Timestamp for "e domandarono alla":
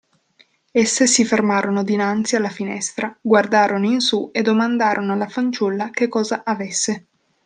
4.33-5.27